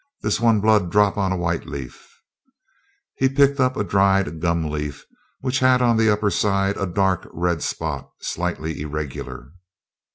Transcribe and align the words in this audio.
This 0.23 0.39
one 0.39 0.61
blood 0.61 0.89
drop 0.91 1.15
longa 1.15 1.37
white 1.37 1.67
leaf.' 1.67 2.09
Here 3.17 3.29
he 3.29 3.35
picked 3.35 3.59
up 3.59 3.77
a 3.77 3.83
dried 3.83 4.41
gum 4.41 4.65
leaf, 4.67 5.05
which 5.41 5.59
had 5.59 5.79
on 5.79 5.95
the 5.95 6.09
upper 6.11 6.31
side 6.31 6.75
a 6.75 6.87
dark 6.87 7.29
red 7.31 7.61
spot, 7.61 8.09
slightly 8.19 8.81
irregular. 8.81 9.51